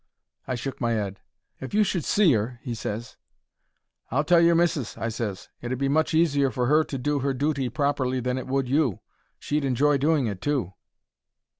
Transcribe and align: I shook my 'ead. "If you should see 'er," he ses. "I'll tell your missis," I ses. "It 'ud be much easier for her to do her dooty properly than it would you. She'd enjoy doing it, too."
I 0.47 0.55
shook 0.55 0.81
my 0.81 0.93
'ead. 0.99 1.19
"If 1.59 1.75
you 1.75 1.83
should 1.83 2.03
see 2.05 2.35
'er," 2.35 2.57
he 2.63 2.73
ses. 2.73 3.17
"I'll 4.09 4.23
tell 4.23 4.41
your 4.41 4.55
missis," 4.55 4.97
I 4.97 5.09
ses. 5.09 5.47
"It 5.61 5.71
'ud 5.71 5.77
be 5.77 5.89
much 5.89 6.15
easier 6.15 6.49
for 6.49 6.65
her 6.65 6.83
to 6.85 6.97
do 6.97 7.19
her 7.19 7.35
dooty 7.35 7.69
properly 7.69 8.19
than 8.19 8.39
it 8.39 8.47
would 8.47 8.67
you. 8.67 9.01
She'd 9.37 9.63
enjoy 9.63 9.99
doing 9.99 10.25
it, 10.25 10.41
too." 10.41 10.73